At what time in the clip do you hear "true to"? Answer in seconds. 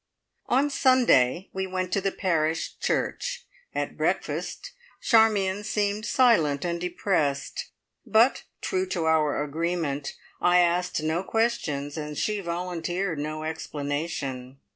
8.61-9.05